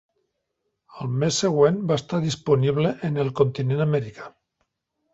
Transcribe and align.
Al 1.03 1.11
mes 1.25 1.37
següent 1.43 1.77
va 1.93 1.99
estar 2.03 2.23
disponible 2.25 2.97
en 3.11 3.23
el 3.27 3.33
continent 3.43 3.89
americà. 3.89 4.37